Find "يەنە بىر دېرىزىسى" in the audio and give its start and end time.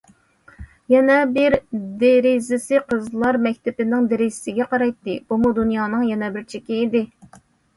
0.91-2.81